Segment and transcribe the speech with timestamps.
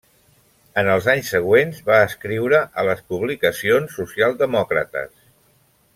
[0.81, 5.17] En els anys següents va escriure a les publicacions socialdemòcrates.